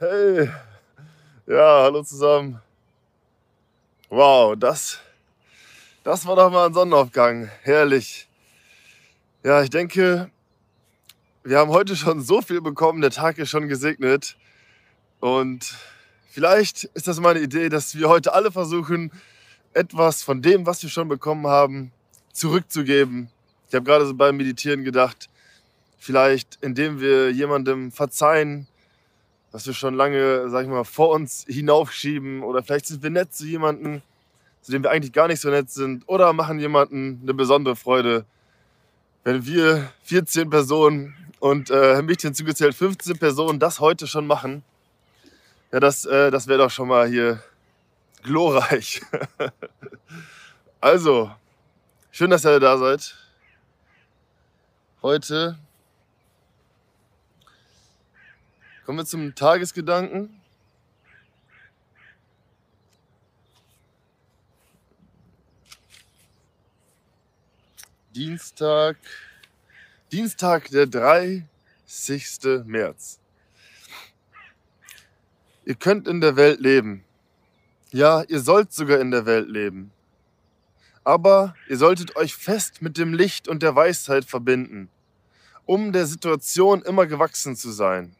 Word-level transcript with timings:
Hey, 0.00 0.48
ja, 1.48 1.82
hallo 1.82 2.04
zusammen. 2.04 2.60
Wow, 4.08 4.54
das, 4.56 5.00
das 6.04 6.24
war 6.24 6.36
doch 6.36 6.52
mal 6.52 6.66
ein 6.66 6.72
Sonnenaufgang. 6.72 7.50
Herrlich. 7.62 8.28
Ja, 9.42 9.60
ich 9.60 9.70
denke, 9.70 10.30
wir 11.42 11.58
haben 11.58 11.72
heute 11.72 11.96
schon 11.96 12.20
so 12.20 12.40
viel 12.42 12.60
bekommen. 12.60 13.00
Der 13.00 13.10
Tag 13.10 13.38
ist 13.38 13.50
schon 13.50 13.66
gesegnet. 13.66 14.36
Und 15.18 15.74
vielleicht 16.30 16.84
ist 16.84 17.08
das 17.08 17.18
meine 17.18 17.40
Idee, 17.40 17.68
dass 17.68 17.96
wir 17.96 18.08
heute 18.08 18.34
alle 18.34 18.52
versuchen, 18.52 19.10
etwas 19.72 20.22
von 20.22 20.42
dem, 20.42 20.64
was 20.64 20.80
wir 20.80 20.90
schon 20.90 21.08
bekommen 21.08 21.48
haben, 21.48 21.90
zurückzugeben. 22.32 23.30
Ich 23.68 23.74
habe 23.74 23.84
gerade 23.84 24.06
so 24.06 24.14
beim 24.14 24.36
Meditieren 24.36 24.84
gedacht, 24.84 25.28
vielleicht 25.98 26.56
indem 26.60 27.00
wir 27.00 27.32
jemandem 27.32 27.90
verzeihen, 27.90 28.68
was 29.52 29.66
wir 29.66 29.74
schon 29.74 29.94
lange, 29.94 30.48
sag 30.50 30.64
ich 30.64 30.68
mal, 30.68 30.84
vor 30.84 31.10
uns 31.10 31.44
hinaufschieben. 31.48 32.42
Oder 32.42 32.62
vielleicht 32.62 32.86
sind 32.86 33.02
wir 33.02 33.10
nett 33.10 33.34
zu 33.34 33.46
jemandem, 33.46 34.02
zu 34.60 34.72
dem 34.72 34.82
wir 34.82 34.90
eigentlich 34.90 35.12
gar 35.12 35.28
nicht 35.28 35.40
so 35.40 35.50
nett 35.50 35.70
sind. 35.70 36.04
Oder 36.06 36.32
machen 36.32 36.58
jemandem 36.58 37.20
eine 37.22 37.34
besondere 37.34 37.76
Freude. 37.76 38.24
Wenn 39.24 39.44
wir 39.46 39.90
14 40.04 40.50
Personen 40.50 41.14
und 41.40 41.70
äh, 41.70 42.02
mich 42.02 42.20
hinzugezählt 42.20 42.74
15 42.74 43.18
Personen 43.18 43.58
das 43.58 43.80
heute 43.80 44.06
schon 44.06 44.26
machen, 44.26 44.62
ja, 45.72 45.80
das, 45.80 46.04
äh, 46.06 46.30
das 46.30 46.46
wäre 46.46 46.58
doch 46.60 46.70
schon 46.70 46.88
mal 46.88 47.06
hier 47.08 47.42
glorreich. 48.22 49.02
also, 50.80 51.30
schön, 52.10 52.30
dass 52.30 52.44
ihr 52.44 52.60
da 52.60 52.78
seid. 52.78 53.16
Heute 55.02 55.58
kommen 58.88 59.00
wir 59.00 59.04
zum 59.04 59.34
Tagesgedanken. 59.34 60.40
Dienstag, 68.14 68.96
Dienstag, 70.10 70.70
der 70.70 70.86
30. 70.86 71.44
März. 72.64 73.20
Ihr 75.66 75.74
könnt 75.74 76.08
in 76.08 76.22
der 76.22 76.36
Welt 76.36 76.60
leben. 76.60 77.04
Ja, 77.90 78.22
ihr 78.22 78.40
sollt 78.40 78.72
sogar 78.72 79.00
in 79.00 79.10
der 79.10 79.26
Welt 79.26 79.50
leben. 79.50 79.90
Aber 81.04 81.54
ihr 81.68 81.76
solltet 81.76 82.16
euch 82.16 82.34
fest 82.34 82.80
mit 82.80 82.96
dem 82.96 83.12
Licht 83.12 83.48
und 83.48 83.62
der 83.62 83.76
Weisheit 83.76 84.24
verbinden, 84.24 84.88
um 85.66 85.92
der 85.92 86.06
Situation 86.06 86.80
immer 86.80 87.06
gewachsen 87.06 87.54
zu 87.54 87.70
sein. 87.70 88.14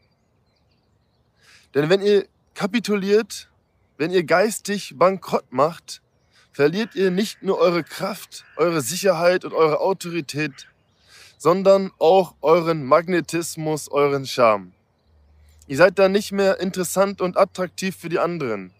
Denn 1.73 1.89
wenn 1.89 2.01
ihr 2.01 2.27
kapituliert, 2.55 3.49
wenn 3.97 4.11
ihr 4.11 4.23
geistig 4.23 4.95
bankrott 4.97 5.51
macht, 5.51 6.01
verliert 6.51 6.95
ihr 6.95 7.11
nicht 7.11 7.43
nur 7.43 7.59
eure 7.59 7.83
Kraft, 7.83 8.45
eure 8.57 8.81
Sicherheit 8.81 9.45
und 9.45 9.53
eure 9.53 9.79
Autorität, 9.79 10.67
sondern 11.37 11.91
auch 11.99 12.35
euren 12.41 12.85
Magnetismus, 12.85 13.89
euren 13.89 14.25
Charme. 14.25 14.73
Ihr 15.67 15.77
seid 15.77 15.99
dann 15.99 16.11
nicht 16.11 16.31
mehr 16.31 16.59
interessant 16.59 17.21
und 17.21 17.37
attraktiv 17.37 17.95
für 17.95 18.09
die 18.09 18.19
anderen. 18.19 18.71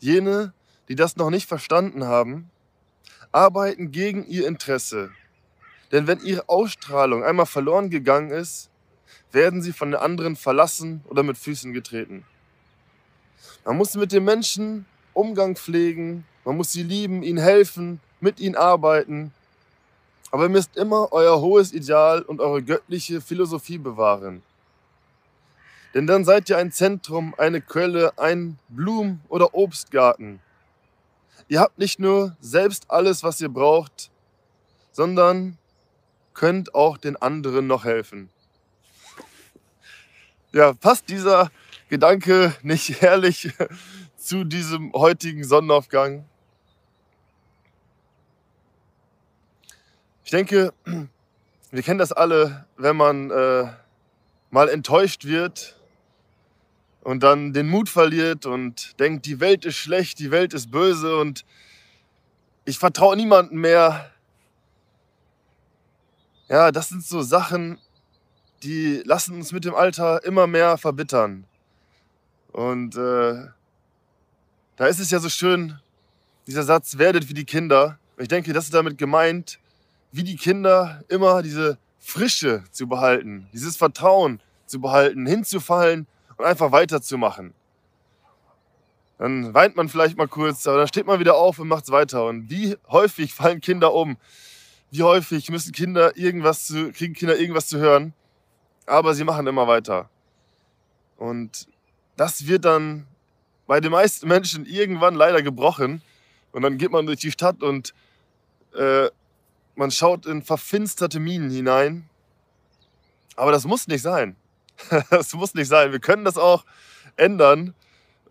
Jene, 0.00 0.52
die 0.88 0.94
das 0.94 1.16
noch 1.16 1.30
nicht 1.30 1.46
verstanden 1.46 2.04
haben, 2.04 2.50
arbeiten 3.32 3.90
gegen 3.90 4.26
ihr 4.26 4.46
Interesse. 4.46 5.10
Denn 5.92 6.06
wenn 6.06 6.20
ihre 6.20 6.48
Ausstrahlung 6.48 7.22
einmal 7.22 7.46
verloren 7.46 7.90
gegangen 7.90 8.30
ist, 8.30 8.70
werden 9.32 9.62
sie 9.62 9.72
von 9.72 9.90
den 9.90 10.00
anderen 10.00 10.36
verlassen 10.36 11.02
oder 11.08 11.22
mit 11.22 11.38
Füßen 11.38 11.72
getreten. 11.72 12.24
Man 13.64 13.76
muss 13.76 13.94
mit 13.94 14.12
den 14.12 14.24
Menschen 14.24 14.86
Umgang 15.12 15.56
pflegen, 15.56 16.26
man 16.44 16.56
muss 16.56 16.72
sie 16.72 16.82
lieben, 16.82 17.22
ihnen 17.22 17.38
helfen, 17.38 18.00
mit 18.20 18.40
ihnen 18.40 18.56
arbeiten. 18.56 19.32
Aber 20.30 20.44
ihr 20.44 20.48
müsst 20.50 20.76
immer 20.76 21.12
euer 21.12 21.40
hohes 21.40 21.72
Ideal 21.72 22.22
und 22.22 22.40
eure 22.40 22.62
göttliche 22.62 23.20
Philosophie 23.20 23.78
bewahren. 23.78 24.42
Denn 25.94 26.08
dann 26.08 26.24
seid 26.24 26.50
ihr 26.50 26.58
ein 26.58 26.72
Zentrum, 26.72 27.34
eine 27.38 27.60
Quelle, 27.60 28.18
ein 28.18 28.58
Blumen- 28.68 29.20
oder 29.28 29.54
Obstgarten. 29.54 30.40
Ihr 31.46 31.60
habt 31.60 31.78
nicht 31.78 32.00
nur 32.00 32.36
selbst 32.40 32.90
alles, 32.90 33.22
was 33.22 33.40
ihr 33.40 33.48
braucht, 33.48 34.10
sondern 34.90 35.56
könnt 36.32 36.74
auch 36.74 36.98
den 36.98 37.16
anderen 37.16 37.68
noch 37.68 37.84
helfen. 37.84 38.28
Ja, 40.54 40.72
passt 40.72 41.08
dieser 41.08 41.50
Gedanke 41.88 42.54
nicht 42.62 43.00
herrlich 43.00 43.52
zu 44.16 44.44
diesem 44.44 44.92
heutigen 44.92 45.42
Sonnenaufgang? 45.42 46.24
Ich 50.22 50.30
denke, 50.30 50.72
wir 51.72 51.82
kennen 51.82 51.98
das 51.98 52.12
alle, 52.12 52.66
wenn 52.76 52.94
man 52.94 53.32
äh, 53.32 53.66
mal 54.52 54.68
enttäuscht 54.68 55.24
wird 55.24 55.76
und 57.02 57.24
dann 57.24 57.52
den 57.52 57.68
Mut 57.68 57.88
verliert 57.88 58.46
und 58.46 59.00
denkt, 59.00 59.26
die 59.26 59.40
Welt 59.40 59.64
ist 59.64 59.74
schlecht, 59.74 60.20
die 60.20 60.30
Welt 60.30 60.54
ist 60.54 60.70
böse 60.70 61.16
und 61.16 61.44
ich 62.64 62.78
vertraue 62.78 63.16
niemandem 63.16 63.60
mehr. 63.60 64.08
Ja, 66.48 66.70
das 66.70 66.90
sind 66.90 67.04
so 67.04 67.22
Sachen, 67.22 67.80
die 68.64 69.02
lassen 69.04 69.34
uns 69.36 69.52
mit 69.52 69.64
dem 69.64 69.74
Alter 69.74 70.24
immer 70.24 70.46
mehr 70.46 70.78
verbittern. 70.78 71.44
Und 72.52 72.96
äh, 72.96 73.48
da 74.76 74.86
ist 74.86 75.00
es 75.00 75.10
ja 75.10 75.18
so 75.18 75.28
schön, 75.28 75.78
dieser 76.46 76.62
Satz, 76.62 76.98
werdet 76.98 77.28
wie 77.28 77.34
die 77.34 77.44
Kinder. 77.44 77.98
Ich 78.18 78.28
denke, 78.28 78.52
das 78.52 78.64
ist 78.64 78.74
damit 78.74 78.98
gemeint, 78.98 79.58
wie 80.12 80.24
die 80.24 80.36
Kinder 80.36 81.02
immer 81.08 81.42
diese 81.42 81.78
Frische 81.98 82.64
zu 82.70 82.86
behalten, 82.86 83.48
dieses 83.52 83.76
Vertrauen 83.76 84.40
zu 84.66 84.80
behalten, 84.80 85.26
hinzufallen 85.26 86.06
und 86.36 86.44
einfach 86.44 86.72
weiterzumachen. 86.72 87.54
Dann 89.18 89.54
weint 89.54 89.76
man 89.76 89.88
vielleicht 89.88 90.16
mal 90.16 90.28
kurz, 90.28 90.66
aber 90.66 90.78
dann 90.78 90.88
steht 90.88 91.06
man 91.06 91.20
wieder 91.20 91.34
auf 91.36 91.58
und 91.58 91.68
macht 91.68 91.84
es 91.84 91.90
weiter. 91.90 92.26
Und 92.26 92.50
wie 92.50 92.76
häufig 92.88 93.32
fallen 93.32 93.60
Kinder 93.60 93.94
um? 93.94 94.16
Wie 94.90 95.02
häufig 95.02 95.50
müssen 95.50 95.72
Kinder 95.72 96.16
irgendwas 96.16 96.66
zu, 96.66 96.92
kriegen 96.92 97.14
Kinder 97.14 97.38
irgendwas 97.38 97.66
zu 97.66 97.78
hören? 97.78 98.12
Aber 98.86 99.14
sie 99.14 99.24
machen 99.24 99.46
immer 99.46 99.66
weiter. 99.66 100.10
Und 101.16 101.68
das 102.16 102.46
wird 102.46 102.64
dann 102.64 103.06
bei 103.66 103.80
den 103.80 103.92
meisten 103.92 104.28
Menschen 104.28 104.66
irgendwann 104.66 105.14
leider 105.14 105.42
gebrochen. 105.42 106.02
Und 106.52 106.62
dann 106.62 106.78
geht 106.78 106.90
man 106.90 107.06
durch 107.06 107.20
die 107.20 107.32
Stadt 107.32 107.62
und 107.62 107.94
äh, 108.74 109.08
man 109.74 109.90
schaut 109.90 110.26
in 110.26 110.42
verfinsterte 110.42 111.18
Minen 111.18 111.50
hinein. 111.50 112.08
Aber 113.36 113.52
das 113.52 113.64
muss 113.64 113.88
nicht 113.88 114.02
sein. 114.02 114.36
das 115.10 115.32
muss 115.34 115.54
nicht 115.54 115.68
sein. 115.68 115.92
Wir 115.92 116.00
können 116.00 116.24
das 116.24 116.36
auch 116.36 116.64
ändern 117.16 117.74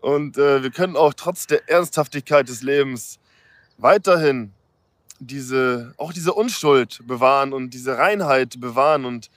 und 0.01 0.37
äh, 0.37 0.61
wir 0.61 0.71
können 0.71 0.95
auch 0.95 1.13
trotz 1.13 1.47
der 1.47 1.69
Ernsthaftigkeit 1.69 2.47
des 2.49 2.61
Lebens 2.61 3.19
weiterhin 3.77 4.53
diese, 5.19 5.93
auch 5.97 6.13
diese 6.13 6.33
Unschuld 6.33 7.01
bewahren 7.05 7.53
und 7.53 7.69
diese 7.69 7.97
Reinheit 7.97 8.59
bewahren 8.59 9.05
und 9.05 9.29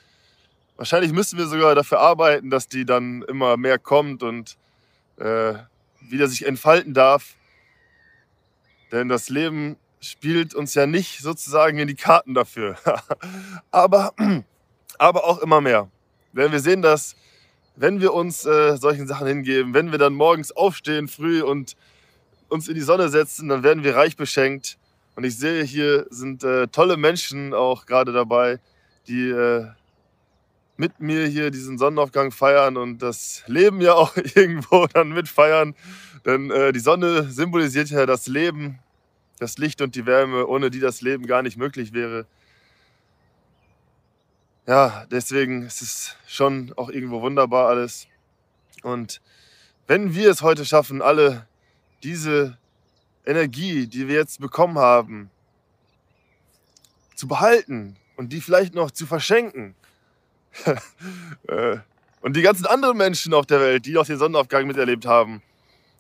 wahrscheinlich 0.76 1.12
müssen 1.12 1.38
wir 1.38 1.47
sogar 1.47 1.75
dafür 1.75 2.00
arbeiten, 2.00 2.50
dass 2.50 2.69
die 2.69 2.84
dann 2.84 3.22
immer 3.22 3.56
mehr 3.56 3.78
kommt 3.78 4.22
und 4.22 4.56
äh, 5.19 5.54
wieder 6.00 6.28
sich 6.28 6.47
entfalten 6.47 6.94
darf. 6.94 7.34
Denn 8.92 9.09
das 9.09 9.28
Leben 9.28 9.76
spielt 10.00 10.54
uns 10.54 10.75
ja 10.75 10.87
nicht 10.87 11.20
sozusagen 11.20 11.78
in 11.78 11.88
die 11.88 11.94
Karten 11.94 12.34
dafür, 12.34 12.76
aber, 13.70 14.14
aber 14.98 15.25
auch 15.25 15.38
immer 15.38 15.60
mehr. 15.60 15.91
Denn 16.32 16.53
wir 16.53 16.60
sehen 16.60 16.82
das, 16.82 17.16
wenn 17.76 18.00
wir 18.00 18.14
uns 18.14 18.44
äh, 18.47 18.76
solchen 18.76 19.06
Sachen 19.06 19.26
hingeben, 19.26 19.75
wenn 19.75 19.91
wir 19.91 19.98
dann 19.98 20.14
morgens 20.14 20.52
aufstehen 20.52 21.08
früh 21.08 21.43
und 21.43 21.76
uns 22.49 22.69
in 22.69 22.75
die 22.75 22.81
Sonne 22.81 23.08
setzen, 23.08 23.49
dann 23.49 23.62
werden 23.62 23.84
wir 23.84 23.96
reich 23.96 24.17
beschenkt. 24.17 24.79
Und 25.14 25.25
ich 25.25 25.37
sehe, 25.37 25.62
hier 25.64 26.06
sind 26.11 26.44
äh, 26.44 26.69
tolle 26.69 26.96
Menschen 26.96 27.55
auch 27.55 27.87
gerade 27.87 28.12
dabei, 28.12 28.61
die 29.08 29.29
äh, 29.29 29.67
mit 30.76 31.00
mir 31.00 31.26
hier 31.26 31.50
diesen 31.50 31.78
Sonnenaufgang 31.78 32.32
feiern 32.32 32.76
und 32.76 32.99
das 32.99 33.43
Leben 33.46 33.81
ja 33.81 33.94
auch 33.94 34.17
irgendwo 34.34 34.87
dann 34.87 35.11
mitfeiern. 35.11 35.75
Denn 36.25 36.50
äh, 36.50 36.73
die 36.73 36.81
Sonne 36.81 37.25
symbolisiert 37.25 37.90
ja 37.90 38.06
das 38.06 38.26
Leben, 38.26 38.78
das 39.38 39.58
Licht 39.58 39.81
und 39.81 39.94
die 39.94 40.06
Wärme, 40.06 40.46
ohne 40.46 40.70
die 40.70 40.81
das 40.81 41.00
Leben 41.00 41.26
gar 41.26 41.43
nicht 41.43 41.56
möglich 41.56 41.93
wäre 41.93 42.26
ja, 44.67 45.06
deswegen 45.11 45.62
ist 45.62 45.81
es 45.81 46.17
schon 46.26 46.73
auch 46.76 46.90
irgendwo 46.90 47.22
wunderbar 47.22 47.69
alles. 47.69 48.08
Und 48.82 49.20
wenn 49.87 50.14
wir 50.14 50.31
es 50.31 50.43
heute 50.43 50.64
schaffen, 50.64 51.02
alle 51.02 51.46
diese 52.02 52.58
Energie, 53.25 53.87
die 53.87 54.08
wir 54.08 54.17
jetzt 54.17 54.40
bekommen 54.40 54.79
haben, 54.79 55.31
zu 57.14 57.29
behalten 57.29 57.96
und 58.17 58.32
die 58.32 58.40
vielleicht 58.40 58.75
noch 58.75 58.90
zu 58.90 59.06
verschenken, 59.06 59.76
Und 62.20 62.37
die 62.37 62.43
ganzen 62.43 62.66
anderen 62.66 62.96
Menschen 62.96 63.34
auf 63.34 63.46
der 63.46 63.60
Welt, 63.60 63.87
die 63.87 63.96
auch 63.98 64.06
den 64.06 64.19
Sonnenaufgang 64.19 64.66
miterlebt 64.66 65.06
haben, 65.06 65.43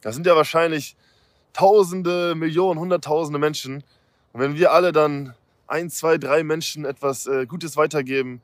das 0.00 0.14
sind 0.14 0.26
ja 0.26 0.36
wahrscheinlich 0.36 0.96
Tausende, 1.52 2.34
Millionen, 2.34 2.78
Hunderttausende 2.78 3.38
Menschen. 3.38 3.82
Und 4.32 4.40
wenn 4.40 4.56
wir 4.56 4.72
alle 4.72 4.92
dann 4.92 5.34
ein, 5.66 5.88
zwei, 5.88 6.18
drei 6.18 6.42
Menschen 6.42 6.84
etwas 6.84 7.26
äh, 7.26 7.46
Gutes 7.46 7.76
weitergeben, 7.76 8.42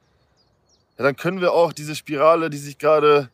ja, 0.96 1.04
dann 1.04 1.16
können 1.16 1.40
wir 1.40 1.52
auch 1.52 1.72
diese 1.72 1.94
Spirale, 1.94 2.50
die 2.50 2.56
sich 2.56 2.78
gerade 2.78 3.28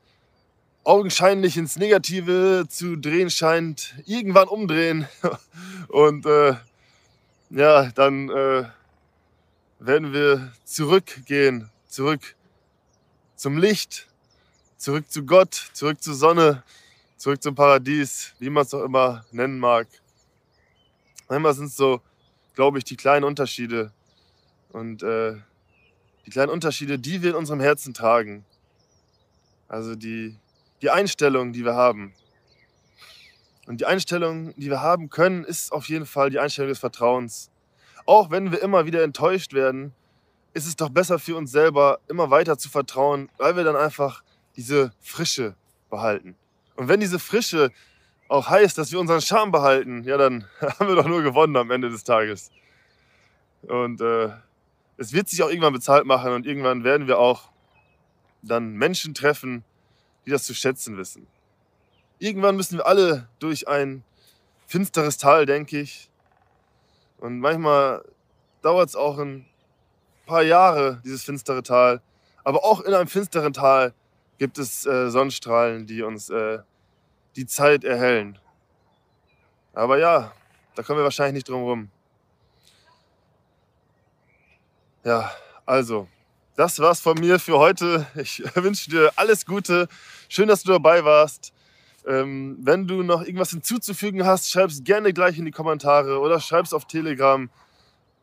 augenscheinlich 0.82 1.56
ins 1.56 1.76
Negative 1.76 2.64
zu 2.68 2.96
drehen 2.96 3.30
scheint, 3.30 3.94
irgendwann 4.06 4.48
umdrehen. 4.48 5.06
Und 5.88 6.26
äh, 6.26 6.54
ja, 7.50 7.90
dann 7.92 8.30
äh, 8.30 8.64
werden 9.78 10.12
wir 10.12 10.52
zurückgehen, 10.64 11.70
zurück 11.86 12.34
zum 13.38 13.56
Licht, 13.56 14.08
zurück 14.78 15.08
zu 15.08 15.24
Gott, 15.24 15.70
zurück 15.72 16.02
zur 16.02 16.14
Sonne, 16.14 16.64
zurück 17.16 17.40
zum 17.40 17.54
Paradies, 17.54 18.34
wie 18.40 18.50
man 18.50 18.64
es 18.64 18.74
auch 18.74 18.82
immer 18.82 19.24
nennen 19.30 19.60
mag. 19.60 19.86
Manchmal 21.28 21.54
sind 21.54 21.66
es 21.66 21.76
so, 21.76 22.00
glaube 22.56 22.78
ich, 22.78 22.84
die 22.84 22.96
kleinen 22.96 23.24
Unterschiede 23.24 23.92
und 24.70 25.04
äh, 25.04 25.36
die 26.26 26.30
kleinen 26.30 26.50
Unterschiede, 26.50 26.98
die 26.98 27.22
wir 27.22 27.30
in 27.30 27.36
unserem 27.36 27.60
Herzen 27.60 27.94
tragen. 27.94 28.44
Also 29.68 29.94
die, 29.94 30.36
die 30.82 30.90
Einstellung, 30.90 31.52
die 31.52 31.64
wir 31.64 31.74
haben. 31.74 32.14
Und 33.68 33.80
die 33.80 33.86
Einstellung, 33.86 34.52
die 34.56 34.68
wir 34.68 34.80
haben 34.80 35.10
können, 35.10 35.44
ist 35.44 35.70
auf 35.70 35.88
jeden 35.88 36.06
Fall 36.06 36.30
die 36.30 36.40
Einstellung 36.40 36.70
des 36.70 36.80
Vertrauens. 36.80 37.52
Auch 38.04 38.32
wenn 38.32 38.50
wir 38.50 38.60
immer 38.62 38.84
wieder 38.84 39.04
enttäuscht 39.04 39.52
werden, 39.52 39.94
ist 40.54 40.66
es 40.66 40.76
doch 40.76 40.88
besser 40.88 41.18
für 41.18 41.36
uns 41.36 41.50
selber, 41.50 42.00
immer 42.08 42.30
weiter 42.30 42.58
zu 42.58 42.68
vertrauen, 42.68 43.28
weil 43.38 43.56
wir 43.56 43.64
dann 43.64 43.76
einfach 43.76 44.22
diese 44.56 44.92
Frische 45.00 45.54
behalten. 45.90 46.36
Und 46.76 46.88
wenn 46.88 47.00
diese 47.00 47.18
Frische 47.18 47.70
auch 48.28 48.48
heißt, 48.48 48.76
dass 48.76 48.92
wir 48.92 49.00
unseren 49.00 49.20
Charme 49.20 49.50
behalten, 49.50 50.04
ja, 50.04 50.16
dann 50.16 50.46
haben 50.60 50.88
wir 50.88 50.94
doch 50.94 51.06
nur 51.06 51.22
gewonnen 51.22 51.56
am 51.56 51.70
Ende 51.70 51.90
des 51.90 52.04
Tages. 52.04 52.50
Und 53.62 54.00
äh, 54.00 54.30
es 54.96 55.12
wird 55.12 55.28
sich 55.28 55.42
auch 55.42 55.48
irgendwann 55.48 55.72
bezahlt 55.72 56.06
machen 56.06 56.32
und 56.32 56.46
irgendwann 56.46 56.84
werden 56.84 57.06
wir 57.06 57.18
auch 57.18 57.50
dann 58.42 58.74
Menschen 58.74 59.14
treffen, 59.14 59.64
die 60.26 60.30
das 60.30 60.44
zu 60.44 60.54
schätzen 60.54 60.96
wissen. 60.96 61.26
Irgendwann 62.18 62.56
müssen 62.56 62.78
wir 62.78 62.86
alle 62.86 63.28
durch 63.38 63.68
ein 63.68 64.04
finsteres 64.66 65.18
Tal, 65.18 65.46
denke 65.46 65.80
ich. 65.80 66.10
Und 67.18 67.40
manchmal 67.40 68.04
dauert 68.62 68.88
es 68.88 68.96
auch 68.96 69.18
ein 69.18 69.46
paar 70.28 70.42
Jahre, 70.42 71.00
dieses 71.04 71.24
finstere 71.24 71.64
Tal. 71.64 72.00
Aber 72.44 72.64
auch 72.64 72.80
in 72.82 72.94
einem 72.94 73.08
finsteren 73.08 73.52
Tal 73.52 73.92
gibt 74.38 74.58
es 74.58 74.86
äh, 74.86 75.10
Sonnenstrahlen, 75.10 75.86
die 75.86 76.02
uns 76.02 76.30
äh, 76.30 76.60
die 77.34 77.46
Zeit 77.46 77.82
erhellen. 77.82 78.38
Aber 79.72 79.98
ja, 79.98 80.32
da 80.76 80.82
kommen 80.82 81.00
wir 81.00 81.04
wahrscheinlich 81.04 81.34
nicht 81.34 81.48
drum 81.48 81.62
rum. 81.62 81.90
Ja, 85.04 85.30
also, 85.66 86.08
das 86.56 86.78
war's 86.80 87.00
von 87.00 87.18
mir 87.18 87.38
für 87.38 87.58
heute. 87.58 88.06
Ich 88.14 88.42
wünsche 88.54 88.90
dir 88.90 89.12
alles 89.16 89.46
Gute. 89.46 89.88
Schön, 90.28 90.48
dass 90.48 90.62
du 90.62 90.72
dabei 90.72 91.04
warst. 91.04 91.52
Ähm, 92.06 92.56
wenn 92.60 92.86
du 92.86 93.02
noch 93.02 93.22
irgendwas 93.22 93.50
hinzuzufügen 93.50 94.24
hast, 94.24 94.50
schreib 94.50 94.70
es 94.70 94.82
gerne 94.82 95.12
gleich 95.12 95.38
in 95.38 95.44
die 95.44 95.50
Kommentare 95.50 96.18
oder 96.18 96.40
schreib 96.40 96.64
es 96.64 96.72
auf 96.72 96.86
Telegram. 96.86 97.50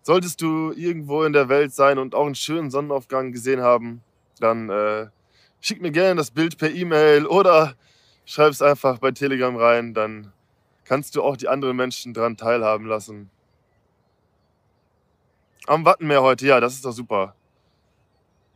Solltest 0.07 0.39
du 0.43 0.71
irgendwo 0.71 1.23
in 1.23 1.33
der 1.33 1.49
Welt 1.49 1.73
sein 1.73 1.97
und 1.97 2.13
auch 2.13 2.27
einen 2.27 2.35
schönen 2.35 2.69
Sonnenaufgang 2.69 3.31
gesehen 3.31 3.61
haben, 3.61 4.03
dann 4.39 4.69
äh, 4.69 5.07
schick 5.61 5.81
mir 5.81 5.89
gerne 5.89 6.13
das 6.13 6.29
Bild 6.29 6.59
per 6.59 6.69
E-Mail 6.69 7.25
oder 7.25 7.73
schreib 8.23 8.51
es 8.51 8.61
einfach 8.61 8.99
bei 8.99 9.09
Telegram 9.09 9.55
rein. 9.55 9.95
Dann 9.95 10.31
kannst 10.83 11.15
du 11.15 11.23
auch 11.23 11.37
die 11.37 11.47
anderen 11.47 11.75
Menschen 11.75 12.13
daran 12.13 12.37
teilhaben 12.37 12.85
lassen. 12.85 13.31
Am 15.65 15.85
Wattenmeer 15.85 16.21
heute, 16.21 16.45
ja, 16.45 16.59
das 16.59 16.75
ist 16.75 16.85
doch 16.85 16.91
super. 16.91 17.33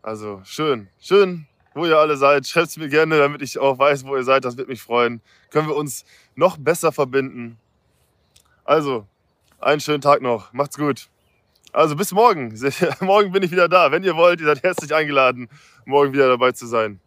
Also 0.04 0.42
schön, 0.44 0.88
schön, 1.00 1.48
wo 1.74 1.88
ihr 1.88 1.98
alle 1.98 2.16
seid. 2.18 2.46
Schreibt 2.46 2.68
es 2.68 2.78
mir 2.78 2.90
gerne, 2.90 3.18
damit 3.18 3.42
ich 3.42 3.58
auch 3.58 3.80
weiß, 3.80 4.06
wo 4.06 4.16
ihr 4.16 4.24
seid. 4.24 4.46
Das 4.46 4.56
wird 4.56 4.68
mich 4.68 4.84
freuen. 4.84 5.20
Können 5.50 5.68
wir 5.68 5.76
uns 5.76 6.06
noch 6.36 6.58
besser 6.58 6.92
verbinden. 6.92 7.58
Also, 8.66 9.08
einen 9.60 9.82
schönen 9.82 10.02
Tag 10.02 10.22
noch. 10.22 10.54
Macht's 10.54 10.78
gut. 10.78 11.10
Also 11.72 11.96
bis 11.96 12.12
morgen. 12.12 12.54
morgen 13.02 13.32
bin 13.32 13.44
ich 13.44 13.52
wieder 13.52 13.70
da. 13.70 13.92
Wenn 13.92 14.04
ihr 14.04 14.16
wollt, 14.16 14.40
ihr 14.40 14.48
seid 14.48 14.64
herzlich 14.64 14.94
eingeladen, 14.94 15.50
morgen 15.86 16.14
wieder 16.14 16.28
dabei 16.28 16.52
zu 16.52 16.66
sein. 16.66 17.00